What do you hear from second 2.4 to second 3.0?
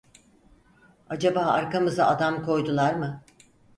koydular